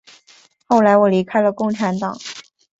[0.65, 2.17] 后来我离开了共产党。